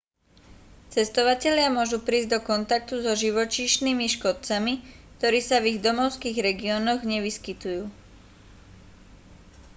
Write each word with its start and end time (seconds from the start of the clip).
cestovatelia 0.93 1.69
môžu 1.77 1.97
prísť 2.07 2.29
do 2.33 2.39
kontaktu 2.49 2.93
so 3.05 3.11
živočíšnymi 3.23 4.07
škodcami 4.17 4.73
ktorí 5.21 5.39
sa 5.49 5.57
v 5.61 5.67
ich 5.77 5.79
domovských 5.87 6.37
regiónoch 6.47 7.01
nevyskytujú 7.13 7.83